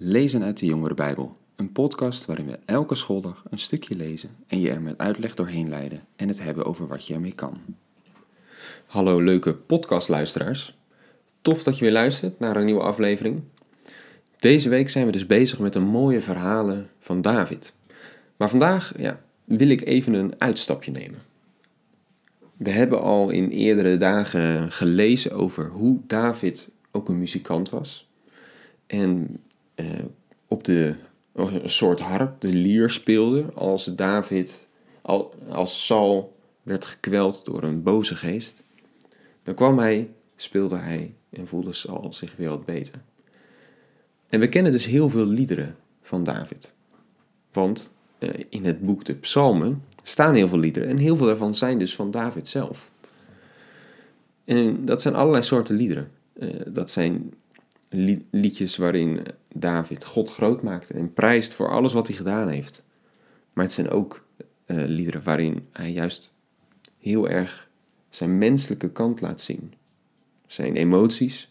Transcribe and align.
Lezen 0.00 0.42
uit 0.42 0.58
de 0.58 0.66
Jongere 0.66 0.94
Bijbel, 0.94 1.32
een 1.56 1.72
podcast 1.72 2.24
waarin 2.24 2.46
we 2.46 2.58
elke 2.64 2.94
schooldag 2.94 3.44
een 3.50 3.58
stukje 3.58 3.96
lezen 3.96 4.30
en 4.46 4.60
je 4.60 4.70
er 4.70 4.80
met 4.80 4.98
uitleg 4.98 5.34
doorheen 5.34 5.68
leiden 5.68 6.04
en 6.16 6.28
het 6.28 6.42
hebben 6.42 6.64
over 6.64 6.86
wat 6.86 7.06
je 7.06 7.14
ermee 7.14 7.34
kan. 7.34 7.58
Hallo 8.86 9.20
leuke 9.20 9.54
podcastluisteraars. 9.54 10.76
Tof 11.42 11.62
dat 11.62 11.78
je 11.78 11.84
weer 11.84 11.92
luistert 11.92 12.38
naar 12.38 12.56
een 12.56 12.64
nieuwe 12.64 12.80
aflevering. 12.80 13.42
Deze 14.38 14.68
week 14.68 14.90
zijn 14.90 15.06
we 15.06 15.12
dus 15.12 15.26
bezig 15.26 15.58
met 15.58 15.72
de 15.72 15.80
mooie 15.80 16.20
verhalen 16.20 16.88
van 16.98 17.20
David. 17.20 17.72
Maar 18.36 18.50
vandaag 18.50 18.92
ja, 18.98 19.20
wil 19.44 19.68
ik 19.68 19.86
even 19.86 20.12
een 20.14 20.34
uitstapje 20.38 20.90
nemen. 20.90 21.22
We 22.56 22.70
hebben 22.70 23.00
al 23.00 23.30
in 23.30 23.50
eerdere 23.50 23.96
dagen 23.96 24.72
gelezen 24.72 25.32
over 25.32 25.68
hoe 25.68 26.00
David 26.06 26.70
ook 26.90 27.08
een 27.08 27.18
muzikant 27.18 27.70
was. 27.70 28.08
En 28.86 29.40
eh, 29.78 29.86
op 30.46 30.64
de 30.64 30.94
een 31.32 31.70
soort 31.70 32.00
harp, 32.00 32.40
de 32.40 32.48
lier 32.48 32.90
speelde, 32.90 33.44
als 33.54 33.84
David, 33.84 34.68
als 35.48 35.86
Saul 35.86 36.36
werd 36.62 36.84
gekweld 36.84 37.44
door 37.44 37.62
een 37.62 37.82
boze 37.82 38.16
geest. 38.16 38.64
Dan 39.42 39.54
kwam 39.54 39.78
hij, 39.78 40.10
speelde 40.36 40.76
hij 40.76 41.14
en 41.30 41.46
voelde 41.46 41.72
Saul 41.72 42.12
zich 42.12 42.36
weer 42.36 42.48
wat 42.48 42.64
beter. 42.64 43.00
En 44.28 44.40
we 44.40 44.48
kennen 44.48 44.72
dus 44.72 44.86
heel 44.86 45.08
veel 45.08 45.26
liederen 45.26 45.76
van 46.02 46.24
David. 46.24 46.72
Want 47.52 47.94
eh, 48.18 48.44
in 48.48 48.64
het 48.64 48.80
boek 48.80 49.04
de 49.04 49.14
Psalmen 49.14 49.84
staan 50.02 50.34
heel 50.34 50.48
veel 50.48 50.58
liederen 50.58 50.88
en 50.88 50.96
heel 50.96 51.16
veel 51.16 51.26
daarvan 51.26 51.54
zijn 51.54 51.78
dus 51.78 51.94
van 51.94 52.10
David 52.10 52.48
zelf. 52.48 52.90
En 54.44 54.84
dat 54.84 55.02
zijn 55.02 55.14
allerlei 55.14 55.42
soorten 55.42 55.76
liederen. 55.76 56.10
Uh, 56.34 56.50
dat 56.66 56.90
zijn 56.90 57.32
liedjes 58.30 58.76
waarin 58.76 59.20
David 59.58 60.04
God 60.04 60.30
groot 60.30 60.62
maakt 60.62 60.90
en 60.90 61.12
prijst 61.12 61.54
voor 61.54 61.70
alles 61.70 61.92
wat 61.92 62.06
hij 62.06 62.16
gedaan 62.16 62.48
heeft. 62.48 62.84
Maar 63.52 63.64
het 63.64 63.72
zijn 63.72 63.90
ook 63.90 64.24
uh, 64.66 64.84
liederen 64.86 65.22
waarin 65.22 65.66
hij 65.72 65.92
juist 65.92 66.34
heel 66.98 67.28
erg 67.28 67.68
zijn 68.10 68.38
menselijke 68.38 68.90
kant 68.90 69.20
laat 69.20 69.40
zien. 69.40 69.74
Zijn 70.46 70.76
emoties, 70.76 71.50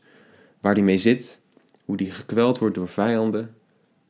waar 0.59 0.73
hij 0.73 0.83
mee 0.83 0.97
zit, 0.97 1.41
hoe 1.85 1.95
hij 1.95 2.05
gekweld 2.05 2.57
wordt 2.57 2.75
door 2.75 2.87
vijanden, 2.87 3.55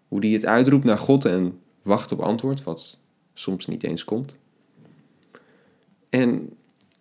hoe 0.07 0.19
hij 0.19 0.29
het 0.29 0.45
uitroept 0.45 0.83
naar 0.83 0.97
God 0.97 1.25
en 1.25 1.59
wacht 1.81 2.11
op 2.11 2.19
antwoord, 2.19 2.63
wat 2.63 2.99
soms 3.33 3.65
niet 3.65 3.83
eens 3.83 4.03
komt. 4.03 4.37
En 6.09 6.49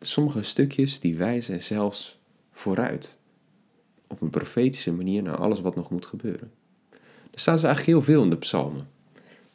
sommige 0.01 0.43
stukjes 0.43 1.01
die 1.01 1.17
wijzen 1.17 1.63
zelfs 1.63 2.19
vooruit 2.53 3.17
op 4.07 4.21
een 4.21 4.31
profetische 4.31 4.93
manier 4.93 5.23
naar 5.23 5.37
alles 5.37 5.61
wat 5.61 5.77
nog 5.77 5.91
moet 5.91 6.07
gebeuren. 6.07 6.53
Er 7.37 7.53
dus 7.53 7.63
eigenlijk 7.63 7.87
heel 7.87 8.03
veel 8.03 8.23
in 8.23 8.31
de 8.31 8.37
psalmen, 8.37 8.89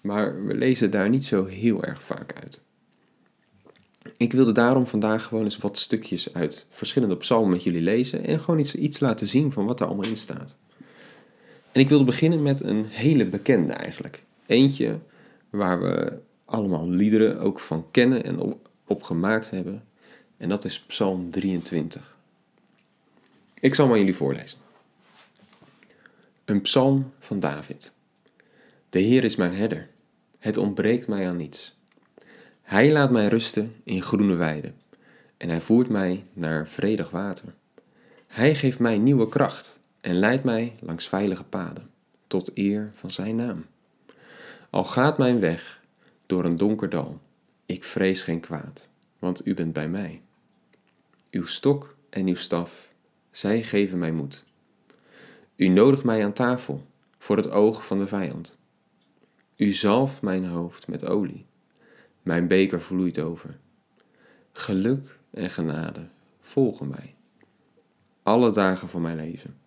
maar 0.01 0.45
we 0.45 0.53
lezen 0.53 0.91
daar 0.91 1.09
niet 1.09 1.25
zo 1.25 1.45
heel 1.45 1.83
erg 1.83 2.03
vaak 2.03 2.33
uit. 2.43 2.61
Ik 4.17 4.31
wilde 4.31 4.51
daarom 4.51 4.87
vandaag 4.87 5.23
gewoon 5.23 5.43
eens 5.43 5.57
wat 5.57 5.77
stukjes 5.77 6.33
uit 6.33 6.65
verschillende 6.69 7.17
psalmen 7.17 7.49
met 7.49 7.63
jullie 7.63 7.81
lezen 7.81 8.25
en 8.25 8.39
gewoon 8.39 8.59
iets, 8.59 8.75
iets 8.75 8.99
laten 8.99 9.27
zien 9.27 9.51
van 9.51 9.65
wat 9.65 9.79
er 9.79 9.85
allemaal 9.85 10.09
in 10.09 10.17
staat. 10.17 10.55
En 11.71 11.81
ik 11.81 11.89
wilde 11.89 12.03
beginnen 12.03 12.41
met 12.41 12.63
een 12.63 12.85
hele 12.85 13.25
bekende 13.25 13.73
eigenlijk. 13.73 14.23
Eentje 14.45 14.99
waar 15.49 15.81
we 15.81 16.17
allemaal 16.45 16.89
liederen 16.89 17.39
ook 17.39 17.59
van 17.59 17.85
kennen 17.91 18.23
en 18.23 18.39
op, 18.39 18.69
op 18.87 19.03
gemaakt 19.03 19.49
hebben. 19.49 19.83
En 20.37 20.49
dat 20.49 20.65
is 20.65 20.79
Psalm 20.79 21.29
23. 21.29 22.15
Ik 23.59 23.75
zal 23.75 23.87
maar 23.87 23.97
jullie 23.97 24.15
voorlezen. 24.15 24.57
Een 26.45 26.61
psalm 26.61 27.11
van 27.19 27.39
David. 27.39 27.93
De 28.89 28.99
Heer 28.99 29.23
is 29.23 29.35
mijn 29.35 29.53
herder. 29.53 29.87
Het 30.37 30.57
ontbreekt 30.57 31.07
mij 31.07 31.27
aan 31.27 31.37
niets. 31.37 31.79
Hij 32.61 32.91
laat 32.91 33.11
mij 33.11 33.27
rusten 33.27 33.75
in 33.83 34.01
groene 34.01 34.35
weiden 34.35 34.75
en 35.37 35.49
hij 35.49 35.61
voert 35.61 35.89
mij 35.89 36.25
naar 36.33 36.67
vredig 36.67 37.09
water. 37.09 37.53
Hij 38.27 38.55
geeft 38.55 38.79
mij 38.79 38.97
nieuwe 38.97 39.29
kracht 39.29 39.79
en 40.01 40.15
leidt 40.15 40.43
mij 40.43 40.75
langs 40.79 41.07
veilige 41.07 41.43
paden, 41.43 41.89
tot 42.27 42.57
eer 42.57 42.91
van 42.93 43.11
zijn 43.11 43.35
naam. 43.35 43.65
Al 44.69 44.83
gaat 44.83 45.17
mijn 45.17 45.39
weg 45.39 45.81
door 46.25 46.45
een 46.45 46.57
donker 46.57 46.89
dal, 46.89 47.19
ik 47.65 47.83
vrees 47.83 48.21
geen 48.21 48.39
kwaad, 48.39 48.89
want 49.19 49.45
u 49.45 49.53
bent 49.53 49.73
bij 49.73 49.89
mij. 49.89 50.21
Uw 51.31 51.45
stok 51.45 51.95
en 52.09 52.27
uw 52.27 52.35
staf 52.35 52.93
zij 53.31 53.63
geven 53.63 53.97
mij 53.97 54.11
moed. 54.11 54.45
U 55.61 55.67
nodigt 55.67 56.03
mij 56.03 56.23
aan 56.23 56.33
tafel 56.33 56.87
voor 57.17 57.37
het 57.37 57.51
oog 57.51 57.85
van 57.85 57.99
de 57.99 58.07
vijand. 58.07 58.59
U 59.55 59.73
zalft 59.73 60.21
mijn 60.21 60.45
hoofd 60.45 60.87
met 60.87 61.05
olie. 61.05 61.45
Mijn 62.21 62.47
beker 62.47 62.81
vloeit 62.81 63.19
over. 63.19 63.57
Geluk 64.51 65.17
en 65.29 65.49
genade 65.49 66.07
volgen 66.39 66.87
mij. 66.87 67.15
Alle 68.23 68.51
dagen 68.51 68.89
van 68.89 69.01
mijn 69.01 69.15
leven. 69.15 69.57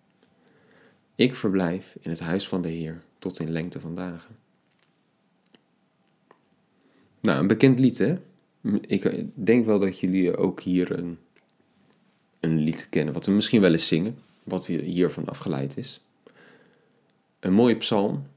Ik 1.15 1.35
verblijf 1.35 1.97
in 1.99 2.09
het 2.09 2.19
huis 2.19 2.47
van 2.47 2.61
de 2.61 2.69
Heer 2.69 3.01
tot 3.19 3.39
in 3.39 3.51
lengte 3.51 3.79
van 3.79 3.95
dagen. 3.95 4.35
Nou, 7.19 7.39
een 7.39 7.47
bekend 7.47 7.79
lied, 7.79 7.97
hè? 7.97 8.17
Ik 8.81 9.25
denk 9.33 9.65
wel 9.65 9.79
dat 9.79 9.99
jullie 9.99 10.37
ook 10.37 10.61
hier 10.61 10.99
een 10.99 11.17
een 12.39 12.59
lied 12.59 12.87
kennen, 12.89 13.13
wat 13.13 13.25
we 13.25 13.31
misschien 13.31 13.61
wel 13.61 13.71
eens 13.71 13.87
zingen, 13.87 14.17
wat 14.45 14.65
hiervan 14.65 15.25
afgeleid 15.25 15.77
is. 15.77 16.03
Een 17.39 17.53
mooie 17.53 17.75
psalm 17.75 18.27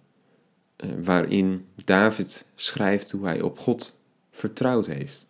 eh, 0.76 0.88
waarin 1.02 1.66
David 1.84 2.46
schrijft 2.54 3.10
hoe 3.10 3.24
hij 3.24 3.40
op 3.40 3.58
God 3.58 3.98
vertrouwd 4.30 4.86
heeft. 4.86 5.26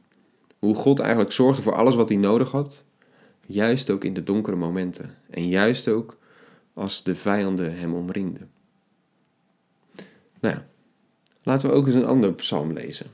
Hoe 0.59 0.75
God 0.75 0.99
eigenlijk 0.99 1.33
zorgde 1.33 1.63
voor 1.63 1.75
alles 1.75 1.95
wat 1.95 2.09
hij 2.09 2.19
nodig 2.19 2.51
had, 2.51 2.85
juist 3.47 3.91
ook 3.91 4.05
in 4.05 4.15
de 4.15 4.23
donkere 4.23 4.57
momenten 4.57 5.17
en 5.31 5.49
juist 5.49 5.89
ook 5.89 6.19
als 6.75 7.03
de 7.03 7.15
vijanden 7.15 7.79
hem 7.79 7.95
omringden. 7.95 8.51
Nou 10.41 10.55
ja, 10.55 10.67
laten 11.43 11.69
we 11.69 11.75
ook 11.75 11.87
eens 11.87 11.95
een 11.95 12.07
andere 12.07 12.33
psalm 12.33 12.73
lezen. 12.73 13.07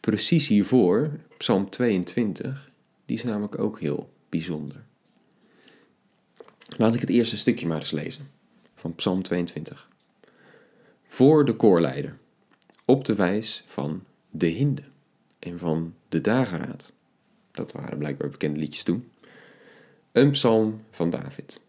Precies 0.00 0.48
hiervoor, 0.48 1.10
psalm 1.36 1.70
22, 1.70 2.70
die 3.06 3.16
is 3.16 3.24
namelijk 3.24 3.58
ook 3.58 3.80
heel 3.80 4.12
bijzonder. 4.28 4.84
Laat 6.76 6.94
ik 6.94 7.00
het 7.00 7.10
eerste 7.10 7.36
stukje 7.36 7.66
maar 7.66 7.78
eens 7.78 7.90
lezen 7.90 8.30
van 8.74 8.94
Psalm 8.94 9.22
22. 9.22 9.88
Voor 11.06 11.44
de 11.44 11.56
koorleider, 11.56 12.18
op 12.84 13.04
de 13.04 13.14
wijs 13.14 13.64
van 13.66 14.04
de 14.30 14.46
hinde 14.46 14.82
en 15.38 15.58
van 15.58 15.94
de 16.08 16.20
dageraad. 16.20 16.92
Dat 17.50 17.72
waren 17.72 17.98
blijkbaar 17.98 18.28
bekende 18.28 18.60
liedjes 18.60 18.82
toen. 18.82 19.10
Een 20.12 20.30
psalm 20.30 20.84
van 20.90 21.10
David. 21.10 21.60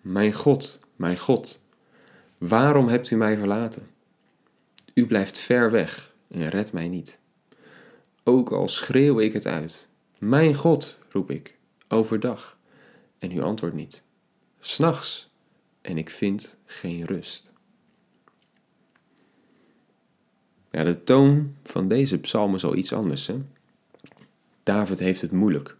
Mijn 0.00 0.32
God, 0.32 0.80
mijn 0.96 1.18
God, 1.18 1.60
waarom 2.38 2.88
hebt 2.88 3.10
u 3.10 3.16
mij 3.16 3.36
verlaten? 3.36 3.86
U 4.94 5.06
blijft 5.06 5.38
ver 5.38 5.70
weg 5.70 6.14
en 6.28 6.48
redt 6.48 6.72
mij 6.72 6.88
niet. 6.88 7.18
Ook 8.22 8.52
al 8.52 8.68
schreeuw 8.68 9.20
ik 9.20 9.32
het 9.32 9.46
uit. 9.46 9.88
Mijn 10.18 10.54
God, 10.54 10.98
roep 11.08 11.30
ik 11.30 11.54
overdag 11.88 12.53
en 13.24 13.36
u 13.36 13.42
antwoordt 13.42 13.76
niet. 13.76 14.02
S'nachts 14.60 15.28
en 15.80 15.98
ik 15.98 16.10
vind 16.10 16.56
geen 16.64 17.04
rust. 17.04 17.52
Ja, 20.70 20.84
de 20.84 21.04
toon 21.04 21.56
van 21.62 21.88
deze 21.88 22.18
psalm 22.18 22.54
is 22.54 22.64
al 22.64 22.74
iets 22.74 22.92
anders. 22.92 23.26
Hè? 23.26 23.36
David 24.62 24.98
heeft 24.98 25.20
het 25.20 25.32
moeilijk. 25.32 25.76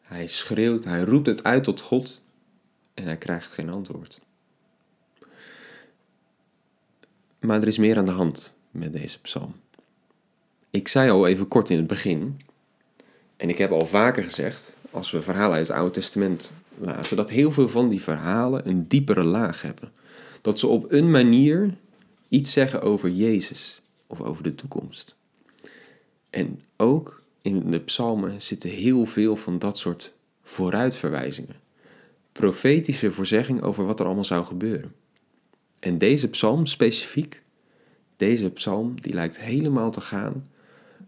Hij 0.00 0.26
schreeuwt, 0.26 0.84
hij 0.84 1.02
roept 1.02 1.26
het 1.26 1.44
uit 1.44 1.64
tot 1.64 1.80
God 1.80 2.22
en 2.94 3.04
hij 3.04 3.16
krijgt 3.16 3.52
geen 3.52 3.70
antwoord. 3.70 4.20
Maar 7.38 7.60
er 7.60 7.66
is 7.66 7.78
meer 7.78 7.98
aan 7.98 8.04
de 8.04 8.10
hand 8.10 8.56
met 8.70 8.92
deze 8.92 9.20
psalm. 9.20 9.54
Ik 10.70 10.88
zei 10.88 11.10
al 11.10 11.26
even 11.26 11.48
kort 11.48 11.70
in 11.70 11.76
het 11.76 11.86
begin, 11.86 12.40
en 13.36 13.48
ik 13.48 13.58
heb 13.58 13.70
al 13.70 13.86
vaker 13.86 14.22
gezegd 14.22 14.76
als 14.94 15.10
we 15.10 15.22
verhalen 15.22 15.56
uit 15.56 15.66
het 15.66 15.76
Oude 15.76 15.92
Testament 15.92 16.52
lazen, 16.78 17.16
dat 17.16 17.30
heel 17.30 17.52
veel 17.52 17.68
van 17.68 17.88
die 17.88 18.02
verhalen 18.02 18.68
een 18.68 18.88
diepere 18.88 19.22
laag 19.22 19.62
hebben. 19.62 19.92
Dat 20.40 20.58
ze 20.58 20.66
op 20.66 20.92
een 20.92 21.10
manier 21.10 21.74
iets 22.28 22.52
zeggen 22.52 22.82
over 22.82 23.10
Jezus 23.10 23.80
of 24.06 24.20
over 24.20 24.42
de 24.42 24.54
toekomst. 24.54 25.14
En 26.30 26.62
ook 26.76 27.22
in 27.42 27.70
de 27.70 27.80
psalmen 27.80 28.42
zitten 28.42 28.70
heel 28.70 29.06
veel 29.06 29.36
van 29.36 29.58
dat 29.58 29.78
soort 29.78 30.12
vooruitverwijzingen. 30.42 31.56
Profetische 32.32 33.12
voorzegging 33.12 33.62
over 33.62 33.86
wat 33.86 34.00
er 34.00 34.06
allemaal 34.06 34.24
zou 34.24 34.44
gebeuren. 34.44 34.94
En 35.78 35.98
deze 35.98 36.28
psalm 36.28 36.66
specifiek, 36.66 37.42
deze 38.16 38.50
psalm, 38.50 39.00
die 39.00 39.12
lijkt 39.12 39.40
helemaal 39.40 39.90
te 39.90 40.00
gaan 40.00 40.48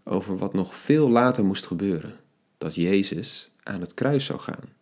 over 0.03 0.37
wat 0.37 0.53
nog 0.53 0.75
veel 0.75 1.09
later 1.09 1.45
moest 1.45 1.65
gebeuren. 1.65 2.15
Dat 2.57 2.75
Jezus 2.75 3.49
aan 3.67 3.81
het 3.81 3.93
kruis 3.93 4.25
zou 4.25 4.39
gaan. 4.39 4.75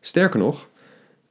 Sterker 0.00 0.38
nog, 0.38 0.68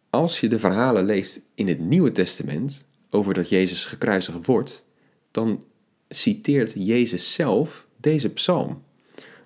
als 0.10 0.40
je 0.40 0.48
de 0.50 0.60
verhalen 0.60 1.06
leest 1.06 1.42
in 1.56 1.68
het 1.68 1.80
Nieuwe 1.80 2.12
Testament 2.12 2.86
over 3.10 3.34
dat 3.34 3.50
Jezus 3.50 3.86
gekruisigd 3.86 4.46
wordt, 4.46 4.84
dan 5.32 5.64
citeert 6.10 6.74
Jezus 6.76 7.34
zelf 7.34 7.86
deze 7.98 8.30
psalm. 8.30 8.84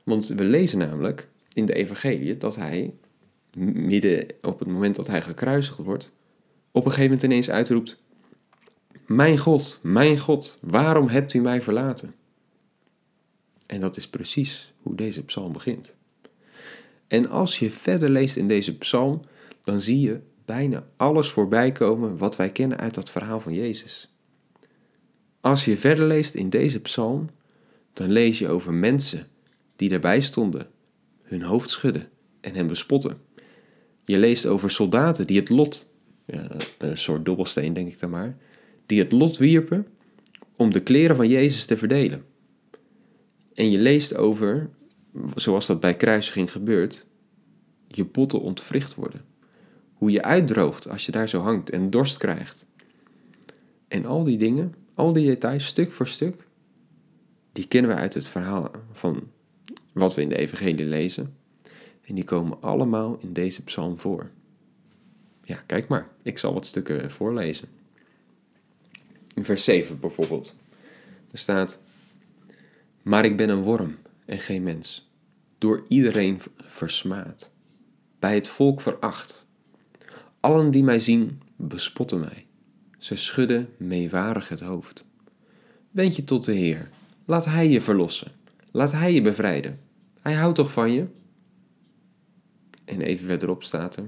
Want 0.04 0.28
we 0.28 0.44
lezen 0.44 0.78
namelijk 0.78 1.28
in 1.54 1.66
de 1.66 1.74
Evangelie 1.74 2.38
dat 2.38 2.56
hij 2.56 2.94
midden 3.56 4.26
op 4.42 4.60
het 4.60 4.68
moment 4.68 4.96
dat 4.96 5.08
hij 5.08 5.22
gekruisigd 5.22 5.78
wordt, 5.78 6.12
op 6.72 6.86
een 6.86 6.92
gegeven 6.92 7.04
moment 7.04 7.24
ineens 7.24 7.50
uitroept: 7.50 8.02
Mijn 9.06 9.38
God, 9.38 9.80
mijn 9.82 10.20
God, 10.20 10.58
waarom 10.62 11.08
hebt 11.08 11.34
u 11.34 11.40
mij 11.40 11.62
verlaten? 11.62 12.16
En 13.66 13.82
dat 13.82 13.98
is 13.98 14.08
precies 14.08 14.74
hoe 14.82 14.96
deze 14.96 15.24
psalm 15.24 15.54
begint. 15.54 15.96
En 17.08 17.30
als 17.30 17.60
je 17.60 17.72
verder 17.72 18.10
leest 18.10 18.36
in 18.36 18.48
deze 18.48 18.78
psalm, 18.78 19.20
dan 19.64 19.82
zie 19.82 20.00
je 20.00 20.20
bijna 20.46 20.88
alles 20.98 21.30
voorbij 21.30 21.72
komen 21.72 22.18
wat 22.18 22.36
wij 22.36 22.50
kennen 22.50 22.78
uit 22.78 22.94
dat 22.94 23.12
verhaal 23.12 23.40
van 23.40 23.54
Jezus. 23.54 24.14
Als 25.40 25.66
je 25.66 25.78
verder 25.78 26.06
leest 26.06 26.34
in 26.34 26.50
deze 26.50 26.80
psalm, 26.80 27.30
dan 27.94 28.12
lees 28.12 28.40
je 28.40 28.50
over 28.50 28.74
mensen 28.74 29.28
die 29.76 29.90
daarbij 29.90 30.22
stonden, 30.22 30.68
hun 31.22 31.42
hoofd 31.42 31.70
schudden 31.70 32.10
en 32.42 32.56
hem 32.56 32.68
bespotten. 32.68 33.18
Je 34.06 34.18
leest 34.18 34.46
over 34.46 34.72
soldaten 34.72 35.28
die 35.28 35.40
het 35.40 35.50
lot, 35.50 35.86
een 36.78 36.98
soort 36.98 37.26
dobbelsteen 37.26 37.74
denk 37.74 37.88
ik 37.88 38.00
dan 38.00 38.10
maar, 38.10 38.36
die 38.86 39.00
het 39.00 39.12
lot 39.12 39.38
wierpen 39.38 39.88
om 40.56 40.72
de 40.72 40.82
kleren 40.82 41.16
van 41.16 41.28
Jezus 41.28 41.66
te 41.66 41.78
verdelen. 41.78 42.26
En 43.54 43.72
je 43.72 43.78
leest 43.78 44.16
over, 44.16 44.70
zoals 45.36 45.66
dat 45.66 45.80
bij 45.80 45.96
kruisiging 45.96 46.52
gebeurt, 46.52 47.06
je 47.88 48.06
botten 48.06 48.42
ontwricht 48.42 48.96
worden. 48.96 49.26
Hoe 49.94 50.12
je 50.12 50.24
uitdroogt 50.24 50.90
als 50.90 51.06
je 51.06 51.12
daar 51.12 51.30
zo 51.30 51.40
hangt 51.40 51.70
en 51.70 51.90
dorst 51.90 52.18
krijgt. 52.18 52.66
En 53.88 54.06
al 54.06 54.24
die 54.24 54.38
dingen, 54.38 54.76
al 54.94 55.14
die 55.14 55.28
details, 55.28 55.66
stuk 55.66 55.92
voor 55.92 56.08
stuk, 56.08 56.48
die 57.52 57.68
kennen 57.68 57.92
we 57.92 57.98
uit 57.98 58.14
het 58.14 58.28
verhaal 58.28 58.72
van 58.92 59.28
wat 59.92 60.16
we 60.16 60.22
in 60.22 60.30
de 60.30 60.38
Evangelie 60.38 60.86
lezen. 60.86 61.36
En 62.02 62.16
die 62.16 62.24
komen 62.24 62.62
allemaal 62.62 63.18
in 63.20 63.34
deze 63.34 63.64
psalm 63.64 64.00
voor. 64.00 64.30
Ja, 65.44 65.64
kijk 65.66 65.88
maar, 65.88 66.08
ik 66.22 66.38
zal 66.38 66.54
wat 66.54 66.66
stukken 66.66 67.12
voorlezen. 67.12 67.68
In 69.34 69.46
vers 69.46 69.64
7 69.64 70.00
bijvoorbeeld. 70.00 70.56
Er 71.32 71.38
staat: 71.38 71.80
Maar 73.02 73.26
ik 73.26 73.38
ben 73.38 73.50
een 73.50 73.62
worm 73.62 73.96
en 74.26 74.40
geen 74.40 74.64
mens, 74.64 75.12
door 75.58 75.86
iedereen 75.88 76.42
versmaad, 76.58 77.52
bij 78.20 78.36
het 78.36 78.48
volk 78.48 78.82
veracht. 78.82 79.46
Allen 80.40 80.72
die 80.72 80.84
mij 80.84 81.00
zien, 81.00 81.42
bespotten 81.56 82.20
mij. 82.20 82.46
Ze 82.98 83.16
schudden 83.16 83.70
meewarig 83.78 84.50
het 84.50 84.60
hoofd. 84.60 85.06
Wend 85.92 86.16
je 86.16 86.24
tot 86.24 86.46
de 86.46 86.54
Heer, 86.54 86.90
laat 87.26 87.46
Hij 87.46 87.70
je 87.70 87.82
verlossen, 87.82 88.32
laat 88.72 88.92
Hij 88.92 89.14
je 89.14 89.22
bevrijden. 89.22 89.80
Hij 90.22 90.34
houdt 90.34 90.56
toch 90.56 90.72
van 90.72 90.92
je? 90.92 91.08
En 92.86 93.02
even 93.02 93.28
verderop 93.28 93.64
staat 93.64 93.96
er: 93.96 94.08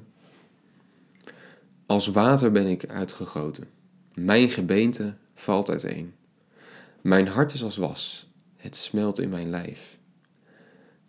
Als 1.85 2.07
water 2.07 2.51
ben 2.51 2.67
ik 2.67 2.87
uitgegoten, 2.87 3.67
mijn 4.13 4.49
gebeente 4.49 5.15
valt 5.33 5.69
uiteen. 5.69 6.13
Mijn 7.01 7.27
hart 7.27 7.53
is 7.53 7.63
als 7.63 7.77
was, 7.77 8.29
het 8.55 8.77
smelt 8.77 9.19
in 9.19 9.29
mijn 9.29 9.49
lijf. 9.49 9.97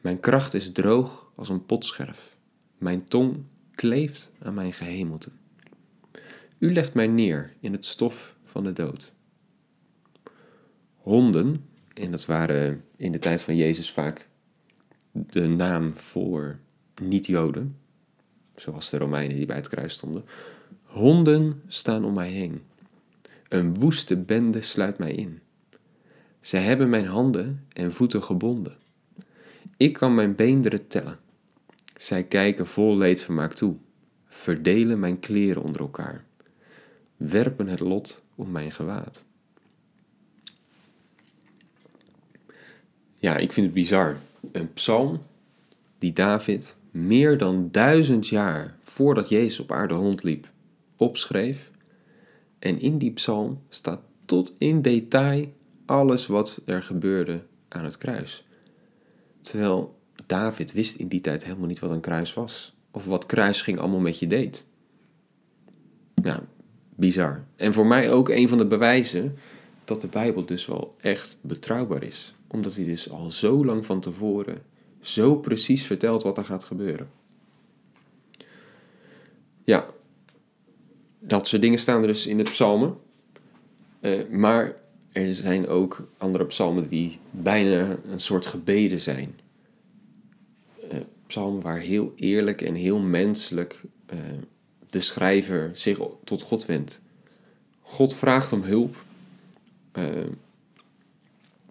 Mijn 0.06 0.20
kracht 0.20 0.54
is 0.54 0.72
droog 0.72 1.30
als 1.34 1.48
een 1.48 1.66
potscherf, 1.66 2.36
mijn 2.78 3.04
tong 3.04 3.44
kleeft 3.74 4.30
aan 4.38 4.54
mijn 4.54 4.72
gehemelte. 4.72 5.30
U 6.58 6.72
legt 6.72 6.94
mij 6.94 7.06
neer 7.06 7.52
in 7.60 7.72
het 7.72 7.84
stof 7.84 8.36
van 8.44 8.64
de 8.64 8.72
dood. 8.72 9.14
Honden, 10.96 11.68
en 11.94 12.10
dat 12.10 12.26
waren 12.26 12.84
in 12.96 13.12
de 13.12 13.18
tijd 13.18 13.42
van 13.42 13.56
Jezus 13.56 13.92
vaak 13.92 14.28
de 15.12 15.46
naam 15.46 15.92
voor 15.94 16.58
niet-Joden, 17.02 17.76
zoals 18.56 18.90
de 18.90 18.98
Romeinen 18.98 19.36
die 19.36 19.46
bij 19.46 19.56
het 19.56 19.68
kruis 19.68 19.92
stonden. 19.92 20.24
Honden 20.82 21.62
staan 21.66 22.04
om 22.04 22.14
mij 22.14 22.30
heen. 22.30 22.62
Een 23.48 23.74
woeste 23.74 24.16
bende 24.16 24.62
sluit 24.62 24.98
mij 24.98 25.12
in. 25.12 25.40
Zij 26.40 26.62
hebben 26.62 26.88
mijn 26.88 27.06
handen 27.06 27.66
en 27.72 27.92
voeten 27.92 28.22
gebonden. 28.22 28.84
Ik 29.76 29.92
kan 29.92 30.14
mijn 30.14 30.34
beenderen 30.34 30.88
tellen. 30.88 31.18
Zij 31.96 32.24
kijken 32.24 32.66
vol 32.66 32.96
leedvermaak 32.96 33.52
toe, 33.52 33.76
verdelen 34.26 34.98
mijn 34.98 35.20
kleren 35.20 35.62
onder 35.62 35.80
elkaar, 35.80 36.24
werpen 37.16 37.68
het 37.68 37.80
lot 37.80 38.22
om 38.34 38.50
mijn 38.50 38.72
gewaad. 38.72 39.24
Ja, 43.18 43.36
ik 43.36 43.52
vind 43.52 43.66
het 43.66 43.74
bizar. 43.74 44.16
Een 44.52 44.72
psalm 44.72 45.20
die 45.98 46.12
David 46.12 46.76
meer 46.90 47.38
dan 47.38 47.68
duizend 47.72 48.28
jaar 48.28 48.76
voordat 48.82 49.28
Jezus 49.28 49.60
op 49.60 49.72
aarde 49.72 49.94
rondliep, 49.94 50.48
opschreef. 50.96 51.70
En 52.58 52.80
in 52.80 52.98
die 52.98 53.12
psalm 53.12 53.60
staat 53.68 54.00
tot 54.24 54.54
in 54.58 54.82
detail 54.82 55.52
alles 55.86 56.26
wat 56.26 56.60
er 56.64 56.82
gebeurde 56.82 57.42
aan 57.68 57.84
het 57.84 57.98
kruis. 57.98 58.46
Terwijl 59.50 59.98
David 60.26 60.72
wist 60.72 60.94
in 60.94 61.08
die 61.08 61.20
tijd 61.20 61.44
helemaal 61.44 61.66
niet 61.66 61.78
wat 61.78 61.90
een 61.90 62.00
kruis 62.00 62.34
was. 62.34 62.74
Of 62.90 63.04
wat 63.04 63.26
kruisging 63.26 63.78
allemaal 63.78 64.00
met 64.00 64.18
je 64.18 64.26
deed. 64.26 64.64
Nou, 66.14 66.40
bizar. 66.94 67.44
En 67.56 67.72
voor 67.72 67.86
mij 67.86 68.12
ook 68.12 68.28
een 68.28 68.48
van 68.48 68.58
de 68.58 68.66
bewijzen 68.66 69.36
dat 69.84 70.00
de 70.00 70.08
Bijbel 70.08 70.44
dus 70.44 70.66
wel 70.66 70.94
echt 71.00 71.38
betrouwbaar 71.40 72.02
is. 72.02 72.34
Omdat 72.46 72.74
hij 72.74 72.84
dus 72.84 73.10
al 73.10 73.30
zo 73.30 73.64
lang 73.64 73.86
van 73.86 74.00
tevoren 74.00 74.62
zo 75.00 75.36
precies 75.36 75.82
vertelt 75.82 76.22
wat 76.22 76.38
er 76.38 76.44
gaat 76.44 76.64
gebeuren. 76.64 77.10
Ja, 79.64 79.86
dat 81.18 81.46
soort 81.46 81.62
dingen 81.62 81.78
staan 81.78 82.00
er 82.00 82.06
dus 82.06 82.26
in 82.26 82.36
de 82.36 82.42
psalmen. 82.42 82.96
Uh, 84.00 84.28
maar 84.28 84.76
er 85.16 85.34
zijn 85.34 85.68
ook 85.68 86.08
andere 86.16 86.44
psalmen 86.44 86.88
die 86.88 87.18
bijna 87.30 87.96
een 88.10 88.20
soort 88.20 88.46
gebeden 88.46 89.00
zijn. 89.00 89.38
Uh, 90.92 90.98
psalmen 91.26 91.62
waar 91.62 91.78
heel 91.78 92.12
eerlijk 92.16 92.62
en 92.62 92.74
heel 92.74 92.98
menselijk 92.98 93.80
uh, 94.12 94.18
de 94.90 95.00
schrijver 95.00 95.70
zich 95.74 95.98
tot 96.24 96.42
God 96.42 96.66
wendt. 96.66 97.00
God 97.80 98.14
vraagt 98.14 98.52
om 98.52 98.62
hulp, 98.62 98.96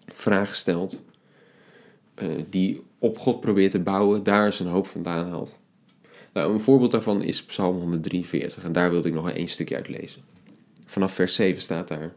vragen 0.06 0.56
stelt, 0.56 1.04
die 2.50 2.82
op 2.98 3.18
God 3.18 3.40
probeert 3.40 3.70
te 3.70 3.78
bouwen, 3.78 4.22
daar 4.22 4.52
zijn 4.52 4.68
hoop 4.68 4.86
vandaan 4.86 5.28
haalt. 5.28 5.58
Nou, 6.32 6.54
een 6.54 6.60
voorbeeld 6.60 6.90
daarvan 6.90 7.22
is 7.22 7.44
Psalm 7.44 7.78
143 7.78 8.64
en 8.64 8.72
daar 8.72 8.90
wilde 8.90 9.08
ik 9.08 9.14
nog 9.14 9.30
één 9.30 9.48
stukje 9.48 9.76
uit 9.76 9.88
lezen. 9.88 10.22
Vanaf 10.84 11.12
vers 11.12 11.34
7 11.34 11.62
staat 11.62 11.88
daar: 11.88 12.14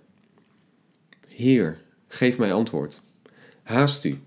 Heer, 1.39 1.81
geef 2.07 2.37
mij 2.37 2.53
antwoord. 2.53 3.01
Haast 3.63 4.05
u, 4.05 4.19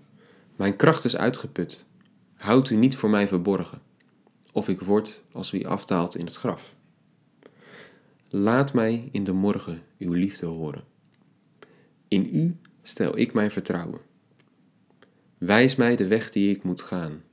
mijn 0.55 0.75
kracht 0.75 1.05
is 1.05 1.17
uitgeput. 1.17 1.85
Houd 2.35 2.69
u 2.69 2.75
niet 2.75 2.95
voor 2.95 3.09
mij 3.09 3.27
verborgen, 3.27 3.81
of 4.51 4.69
ik 4.69 4.79
word 4.79 5.23
als 5.31 5.51
wie 5.51 5.67
afdaalt 5.67 6.15
in 6.15 6.25
het 6.25 6.35
graf. 6.35 6.75
Laat 8.29 8.73
mij 8.73 9.09
in 9.11 9.23
de 9.23 9.31
morgen 9.31 9.81
uw 9.97 10.13
liefde 10.13 10.45
horen. 10.45 10.83
In 12.07 12.29
u 12.35 12.55
stel 12.83 13.17
ik 13.17 13.33
mijn 13.33 13.51
vertrouwen. 13.51 13.99
Wijs 15.37 15.75
mij 15.75 15.95
de 15.95 16.07
weg 16.07 16.29
die 16.29 16.55
ik 16.55 16.63
moet 16.63 16.81
gaan. 16.81 17.23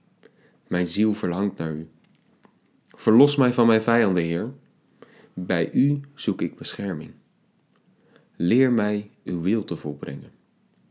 Mijn 0.66 0.86
ziel 0.86 1.14
verlangt 1.14 1.58
naar 1.58 1.72
u. 1.72 1.88
Verlos 2.88 3.36
mij 3.36 3.52
van 3.52 3.66
mijn 3.66 3.82
vijanden, 3.82 4.22
Heer. 4.22 4.52
Bij 5.34 5.72
u 5.72 6.00
zoek 6.14 6.42
ik 6.42 6.56
bescherming. 6.56 7.12
Leer 8.42 8.72
mij 8.72 9.10
uw 9.24 9.40
wil 9.40 9.64
te 9.64 9.76
volbrengen. 9.76 10.32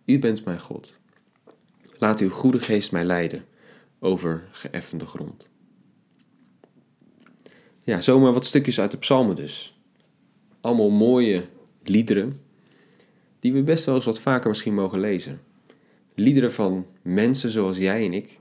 U 0.06 0.20
bent 0.20 0.46
mijn 0.46 0.60
God. 0.60 0.94
Laat 1.98 2.20
uw 2.20 2.30
goede 2.30 2.60
geest 2.60 2.92
mij 2.92 3.06
leiden 3.06 3.46
over 4.00 4.48
geëffende 4.52 5.06
grond. 5.06 5.48
Ja, 7.80 8.02
zomaar 8.02 8.34
wat 8.34 8.46
stukjes 8.46 8.80
uit 8.80 8.92
de 8.92 8.98
psalmen 8.98 9.36
dus. 9.36 9.80
Allemaal 10.62 10.90
mooie 10.90 11.44
liederen 11.84 12.40
die 13.40 13.54
we 13.54 13.64
best 13.64 13.86
wel 13.86 13.96
eens 13.96 14.06
wat 14.06 14.20
vaker 14.20 14.50
misschien 14.50 14.74
mogen 14.74 15.00
lezen. 15.00 15.42
Liederen 16.16 16.54
van 16.54 16.86
mensen 17.02 17.52
zoals 17.52 17.78
jij 17.78 18.06
en 18.06 18.14
ik, 18.14 18.40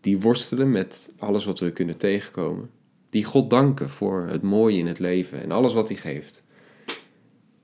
die 0.00 0.20
worstelen 0.20 0.70
met 0.70 1.10
alles 1.18 1.44
wat 1.44 1.60
we 1.60 1.72
kunnen 1.72 1.96
tegenkomen. 1.96 2.70
Die 3.10 3.24
God 3.24 3.50
danken 3.50 3.90
voor 3.90 4.26
het 4.26 4.42
mooie 4.42 4.78
in 4.78 4.86
het 4.86 4.98
leven 4.98 5.42
en 5.42 5.50
alles 5.50 5.72
wat 5.72 5.88
hij 5.88 5.96
geeft. 5.96 6.41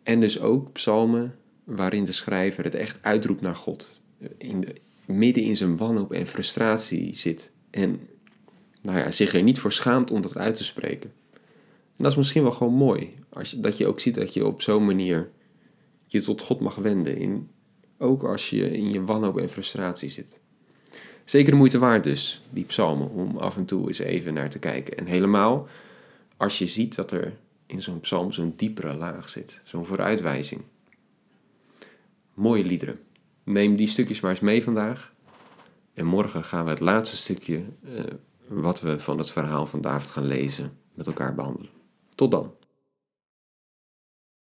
En 0.08 0.20
dus 0.20 0.40
ook 0.40 0.72
psalmen 0.72 1.34
waarin 1.64 2.04
de 2.04 2.12
schrijver 2.12 2.64
het 2.64 2.74
echt 2.74 2.98
uitroept 3.02 3.40
naar 3.40 3.56
God. 3.56 4.00
In 4.38 4.60
de, 4.60 4.74
midden 5.06 5.42
in 5.42 5.56
zijn 5.56 5.76
wanhoop 5.76 6.12
en 6.12 6.26
frustratie 6.26 7.16
zit. 7.16 7.50
En 7.70 8.00
nou 8.82 8.98
ja, 8.98 9.10
zich 9.10 9.34
er 9.34 9.42
niet 9.42 9.58
voor 9.58 9.72
schaamt 9.72 10.10
om 10.10 10.22
dat 10.22 10.36
uit 10.36 10.54
te 10.54 10.64
spreken. 10.64 11.12
En 11.96 12.04
dat 12.04 12.10
is 12.10 12.16
misschien 12.16 12.42
wel 12.42 12.52
gewoon 12.52 12.74
mooi. 12.74 13.14
Als 13.28 13.50
dat 13.50 13.76
je 13.76 13.86
ook 13.86 14.00
ziet 14.00 14.14
dat 14.14 14.34
je 14.34 14.46
op 14.46 14.62
zo'n 14.62 14.84
manier 14.84 15.30
je 16.06 16.20
tot 16.20 16.42
God 16.42 16.60
mag 16.60 16.74
wenden. 16.74 17.16
In, 17.16 17.48
ook 17.98 18.22
als 18.22 18.50
je 18.50 18.70
in 18.70 18.90
je 18.90 19.04
wanhoop 19.04 19.38
en 19.38 19.48
frustratie 19.48 20.10
zit. 20.10 20.40
Zeker 21.24 21.50
de 21.50 21.58
moeite 21.58 21.78
waard 21.78 22.04
dus, 22.04 22.42
die 22.50 22.64
psalmen, 22.64 23.10
om 23.10 23.36
af 23.36 23.56
en 23.56 23.64
toe 23.64 23.86
eens 23.86 23.98
even 23.98 24.34
naar 24.34 24.50
te 24.50 24.58
kijken. 24.58 24.96
En 24.96 25.06
helemaal 25.06 25.68
als 26.36 26.58
je 26.58 26.66
ziet 26.66 26.94
dat 26.94 27.10
er 27.10 27.36
in 27.68 27.82
zo'n 27.82 28.00
psalm 28.00 28.32
zo'n 28.32 28.52
diepere 28.56 28.94
laag 28.94 29.28
zit. 29.28 29.60
Zo'n 29.64 29.84
vooruitwijzing. 29.84 30.62
Mooie 32.34 32.64
liederen. 32.64 33.00
Neem 33.44 33.76
die 33.76 33.86
stukjes 33.86 34.20
maar 34.20 34.30
eens 34.30 34.40
mee 34.40 34.62
vandaag. 34.62 35.12
En 35.94 36.06
morgen 36.06 36.44
gaan 36.44 36.64
we 36.64 36.70
het 36.70 36.80
laatste 36.80 37.16
stukje 37.16 37.64
uh, 37.84 38.00
wat 38.48 38.80
we 38.80 39.00
van 39.00 39.18
het 39.18 39.30
verhaal 39.30 39.66
van 39.66 39.80
David 39.80 40.10
gaan 40.10 40.26
lezen 40.26 40.78
met 40.94 41.06
elkaar 41.06 41.34
behandelen. 41.34 41.70
Tot 42.14 42.30
dan. 42.30 42.54